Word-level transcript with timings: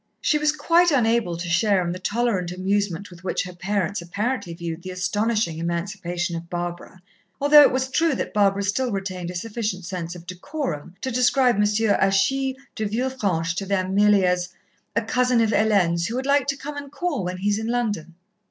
She 0.19 0.39
was 0.39 0.51
quite 0.51 0.89
unable 0.89 1.37
to 1.37 1.47
share 1.47 1.85
in 1.85 1.91
the 1.91 1.99
tolerant 1.99 2.51
amusement 2.51 3.11
with 3.11 3.23
which 3.23 3.43
her 3.43 3.53
parents 3.53 4.01
apparently 4.01 4.55
viewed 4.55 4.81
the 4.81 4.89
astonishing 4.89 5.59
emancipation 5.59 6.35
of 6.35 6.49
Barbara, 6.49 7.03
although 7.39 7.61
it 7.61 7.71
was 7.71 7.87
true 7.87 8.15
that 8.15 8.33
Barbara 8.33 8.63
still 8.63 8.91
retained 8.91 9.29
a 9.29 9.35
sufficient 9.35 9.85
sense 9.85 10.15
of 10.15 10.25
decorum 10.25 10.95
to 11.01 11.11
describe 11.11 11.57
M. 11.57 11.61
Achille 11.99 12.57
de 12.73 12.85
Villefranche 12.85 13.53
to 13.53 13.65
them 13.67 13.93
merely 13.93 14.25
as 14.25 14.49
"a 14.95 15.03
cousin 15.03 15.39
of 15.39 15.51
Hélène's, 15.51 16.07
who 16.07 16.15
would 16.15 16.25
like 16.25 16.47
to 16.47 16.57
come 16.57 16.77
and 16.77 16.91
call 16.91 17.23
when 17.23 17.37
he 17.37 17.49
is 17.49 17.59
in 17.59 17.67
London." 17.67 18.15